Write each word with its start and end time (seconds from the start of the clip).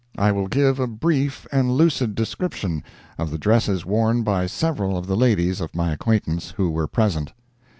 ]I 0.17 0.31
will 0.31 0.47
give 0.47 0.79
a 0.79 0.87
brief 0.87 1.45
and 1.51 1.73
lucid 1.77 2.15
description 2.15 2.83
of 3.19 3.29
the 3.29 3.37
dresses 3.37 3.85
worn 3.85 4.23
by 4.23 4.47
several 4.47 4.97
of 4.97 5.05
the 5.05 5.15
ladies 5.15 5.61
of 5.61 5.75
my 5.75 5.91
acquaintance 5.91 6.49
who 6.57 6.71
were 6.71 6.87
present. 6.87 7.33